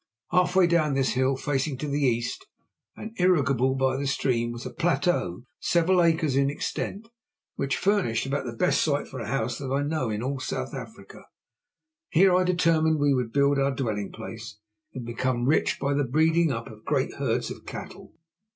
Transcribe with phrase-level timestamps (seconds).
[0.31, 2.47] Half way down this hill, facing to the east,
[2.95, 7.07] and irrigable by the stream, was a plateau several acres in extent,
[7.53, 10.73] which furnished about the best site for a house that I know in all South
[10.73, 11.25] Africa.
[12.09, 14.57] Here I determined we would build our dwelling place
[14.91, 18.11] and become rich by the breeding up of great herds of cattle.